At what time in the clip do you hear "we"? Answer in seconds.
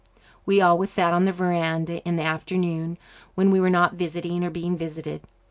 0.47-0.61, 3.51-3.59